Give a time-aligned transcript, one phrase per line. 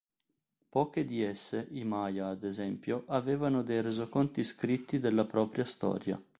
[0.69, 6.19] Poche di esse, i Maya ad esempio, avevano dei resoconti scritti della propria storia.